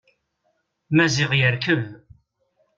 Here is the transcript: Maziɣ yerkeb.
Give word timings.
Maziɣ 0.95 1.31
yerkeb. 1.39 1.81